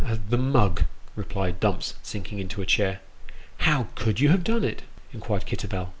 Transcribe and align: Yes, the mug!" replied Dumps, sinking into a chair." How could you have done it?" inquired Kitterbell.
Yes, 0.03 0.17
the 0.31 0.37
mug!" 0.39 0.85
replied 1.15 1.59
Dumps, 1.59 1.93
sinking 2.01 2.39
into 2.39 2.59
a 2.59 2.65
chair." 2.65 3.01
How 3.69 3.89
could 3.93 4.19
you 4.19 4.29
have 4.29 4.43
done 4.43 4.63
it?" 4.63 4.81
inquired 5.13 5.45
Kitterbell. 5.45 5.89